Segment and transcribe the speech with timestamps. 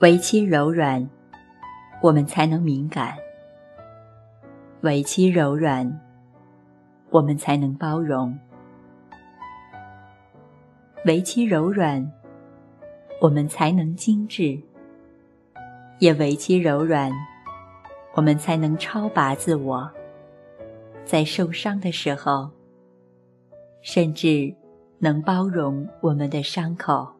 [0.00, 1.06] 唯其柔软，
[2.00, 3.12] 我们才能敏感；
[4.80, 6.00] 唯其柔软，
[7.10, 8.32] 我们才能包容；
[11.04, 12.10] 唯其柔软，
[13.20, 14.58] 我们才能精致；
[15.98, 17.12] 也唯其柔软，
[18.14, 19.90] 我们才能超拔自我。
[21.04, 22.48] 在受伤的时候，
[23.82, 24.54] 甚至
[24.98, 27.19] 能包容我们的伤口。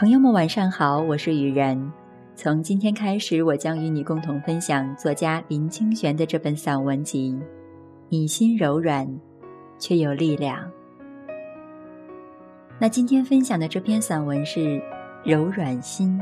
[0.00, 1.92] 朋友们，晚上好，我是雨然。
[2.34, 7.32] 从今天开始，我将与你共同分享作家林清玄的这本散文集
[8.08, 9.06] 《你心柔软，
[9.78, 10.56] 却有力量》。
[12.78, 14.60] 那今天分享的这篇散文是
[15.22, 16.18] 《柔软心》。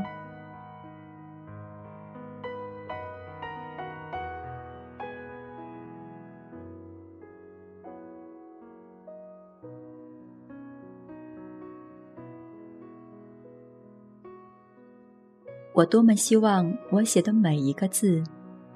[15.79, 18.21] 我多么希望我写的每一个字，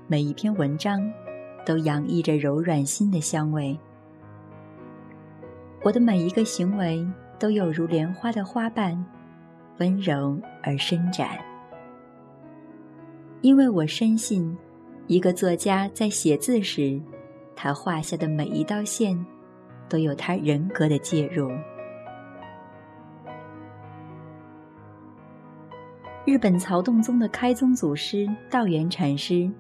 [0.08, 1.04] 每一篇文章，
[1.66, 3.78] 都洋溢着柔软心的香味。
[5.82, 7.06] 我的每一个行为，
[7.38, 9.06] 都有如莲花的花瓣，
[9.80, 11.32] 温柔而伸展。
[13.42, 14.58] 因为我深信，
[15.08, 17.02] 一个作家在写字时，
[17.54, 19.14] 他画下的每一道线，
[19.90, 21.52] 都有他人格的介入。
[26.26, 29.52] 日本曹洞宗的开宗祖师道元禅师，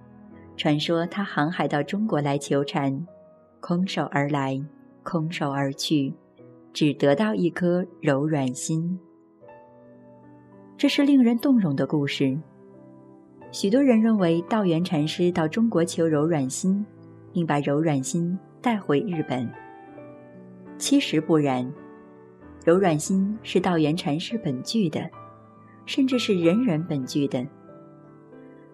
[0.55, 3.05] 传说他航海到中国来求禅，
[3.59, 4.57] 空手而来，
[5.03, 6.13] 空手而去，
[6.71, 8.97] 只得到一颗柔软心。
[10.77, 12.39] 这是令人动容的故事。
[13.51, 16.85] 许多人认为道元禅师到中国求柔软心，
[17.33, 19.51] 并把柔软心带回日本。
[20.77, 21.69] 其实不然，
[22.63, 25.09] 柔软心是道元禅师本具的。
[25.85, 27.45] 甚至是人人本具的，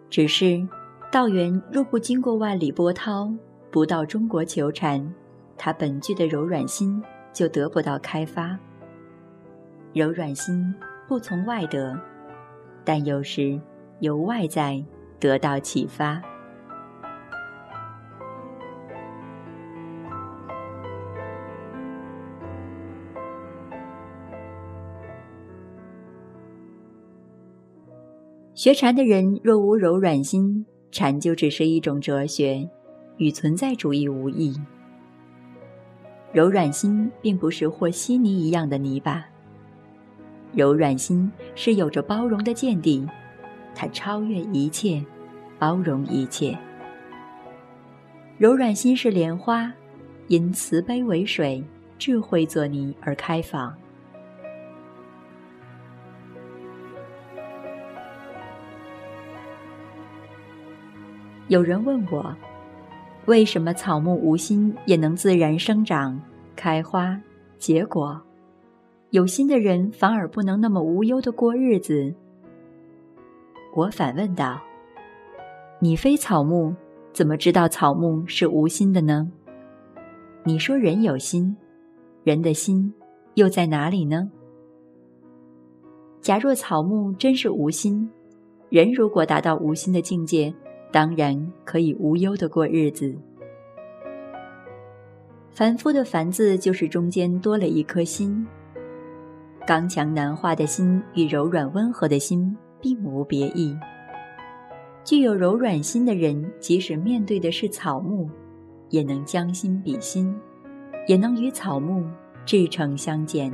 [0.09, 0.67] 只是
[1.11, 3.31] 道元若不经过万里波涛，
[3.71, 5.13] 不到中国求禅，
[5.57, 7.01] 他本具的柔软心
[7.33, 8.57] 就得不到开发。
[9.93, 10.73] 柔软心
[11.07, 11.99] 不从外得，
[12.85, 13.59] 但有时
[14.01, 14.83] 由外在
[15.19, 16.21] 得到启发。
[28.59, 32.69] 学禅的人若无柔软心，禅就只是一种哲学，
[33.15, 34.53] 与存在主义无异。
[36.33, 39.25] 柔软心并不是和稀泥一样的泥巴，
[40.53, 43.07] 柔软心是有着包容的见地，
[43.73, 45.01] 它超越一切，
[45.57, 46.59] 包容一切。
[48.37, 49.71] 柔软心是莲花，
[50.27, 51.63] 因慈悲为水，
[51.97, 53.73] 智慧作泥而开放。
[61.49, 62.35] 有人问我，
[63.25, 66.21] 为什么草木无心也能自然生长、
[66.55, 67.19] 开花、
[67.57, 68.21] 结果，
[69.09, 72.13] 有心的人反而不能那么无忧的过日子？
[73.75, 74.61] 我反问道
[75.81, 76.75] ：“你非草木，
[77.13, 79.27] 怎么知道草木是无心的呢？
[80.43, 81.57] 你说人有心，
[82.23, 82.93] 人的心
[83.33, 84.29] 又在哪里呢？
[86.21, 88.07] 假若草木真是无心，
[88.69, 90.53] 人如果达到无心的境界。”
[90.91, 93.15] 当然可以无忧的过日子。
[95.51, 98.47] 凡夫的“凡”字，就是中间多了一颗心。
[99.67, 103.77] 刚强难化的心与柔软温和的心并无别异。
[105.03, 108.29] 具有柔软心的人，即使面对的是草木，
[108.89, 110.35] 也能将心比心，
[111.07, 112.05] 也能与草木
[112.45, 113.51] 至诚相见。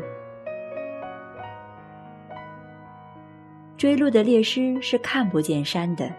[3.77, 6.09] 追路的猎师是看不见山的。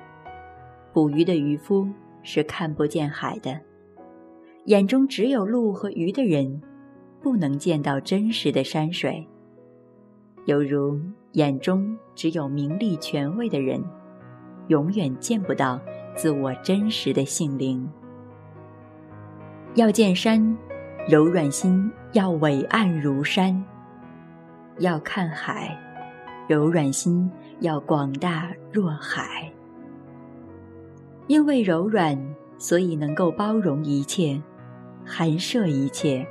[0.96, 1.86] 捕鱼的渔夫
[2.22, 3.60] 是看不见海的，
[4.64, 6.62] 眼中只有鹿和鱼的人，
[7.20, 9.28] 不能见到真实的山水。
[10.46, 10.98] 犹如
[11.32, 13.84] 眼中只有名利权位的人，
[14.68, 15.78] 永远见不到
[16.14, 17.86] 自我真实的性灵。
[19.74, 20.56] 要见山，
[21.10, 23.62] 柔软心要伟岸如山；
[24.78, 25.78] 要看海，
[26.48, 29.52] 柔软心要广大若海。
[31.26, 32.16] 因为柔软，
[32.56, 34.40] 所以能够包容一切，
[35.04, 36.26] 含摄一切。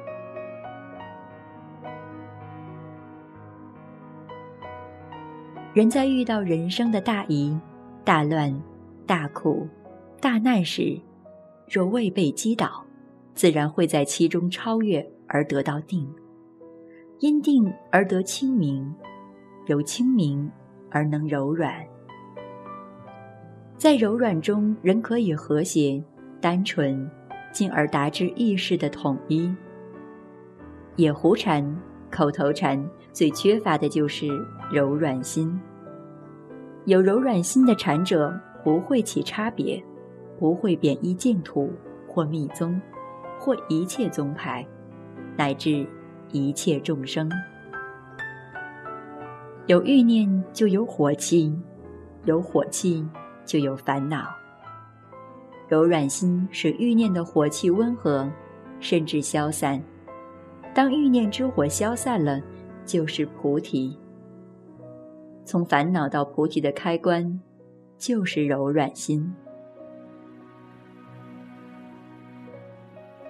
[5.74, 7.60] 人在遇到人生的大疑，
[8.06, 8.58] 大乱、
[9.06, 9.68] 大苦、
[10.22, 10.98] 大难时，
[11.70, 12.86] 若未被击倒，
[13.34, 16.08] 自然会在其中超越而得到定；
[17.20, 18.96] 因定而得清明，
[19.66, 20.50] 由清明
[20.90, 21.86] 而能柔软。
[23.78, 26.02] 在柔软中，人可以和谐、
[26.40, 27.10] 单纯，
[27.52, 29.54] 进而达至意识的统一。
[30.96, 31.64] 野狐禅、
[32.10, 34.28] 口头禅最缺乏的就是
[34.72, 35.60] 柔软心。
[36.86, 38.34] 有柔软心的禅者
[38.64, 39.84] 不会起差别，
[40.40, 41.70] 不会贬义净土
[42.08, 42.80] 或密宗，
[43.38, 44.66] 或一切宗派，
[45.36, 45.86] 乃至
[46.32, 47.30] 一切众生。
[49.68, 51.54] 有欲念就有火气，
[52.24, 53.06] 有火气
[53.46, 54.36] 就有烦恼。
[55.68, 58.30] 柔软心使欲念的火气温和，
[58.80, 59.82] 甚至消散。
[60.74, 62.42] 当欲念之火消散了，
[62.86, 63.98] 就是菩提。
[65.44, 67.40] 从烦恼到菩提的开关，
[67.98, 69.34] 就是柔软心。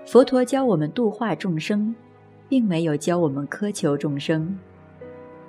[0.05, 1.93] 佛陀教我们度化众生，
[2.47, 4.57] 并没有教我们苛求众生。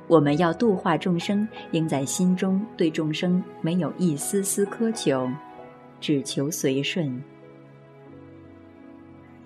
[0.08, 5.28] 我们要度化众生，应在心中对众生没有一丝丝苛求，
[6.00, 7.22] 只求随顺。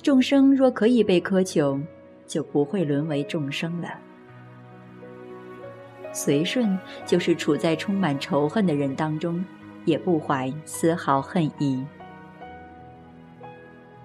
[0.02, 1.80] 众生若可以被苛求，
[2.26, 3.88] 就不会沦为众生了。
[6.12, 9.44] 随顺就是处在充满仇恨的人当中，
[9.84, 11.84] 也不怀丝毫恨意。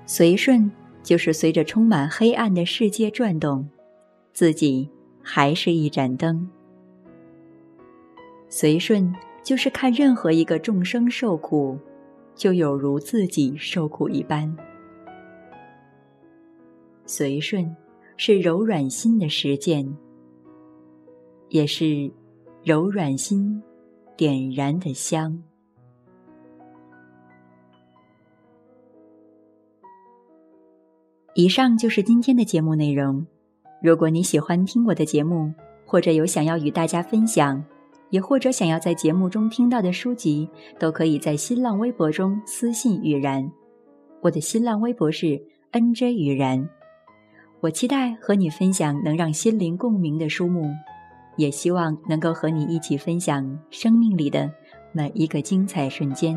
[0.05, 0.71] 随顺
[1.01, 3.67] 就是随着充满黑暗的世界转动，
[4.33, 4.89] 自己
[5.25, 6.47] 还是一盏灯。
[8.47, 9.13] 随顺
[9.43, 11.77] 就是看任何一个众生受苦，
[12.35, 14.55] 就有如自己受苦一般。
[17.05, 17.75] 随顺
[18.15, 19.97] 是柔软心的实践。
[21.49, 22.11] 也是
[22.63, 23.61] 柔软心
[24.17, 25.41] 点燃的香。
[31.35, 33.25] 以上就是今天的节目内容。
[33.85, 35.53] 如果你喜欢听我的节目，
[35.85, 37.63] 或者有想要与大家分享，
[38.09, 40.49] 也或者想要在节目中听到的书籍，
[40.79, 43.47] 都可以在新浪微博中私信雨然。
[44.21, 45.39] 我的新浪微博是
[45.69, 46.67] N J 雨然。
[47.59, 50.65] 我期待和你分享能让心灵共鸣的书目。
[51.37, 54.49] 也希望能够和你一起分享生命里的
[54.93, 56.35] 每一个精彩瞬间。